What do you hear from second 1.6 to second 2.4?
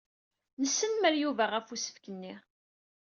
usefk-nni.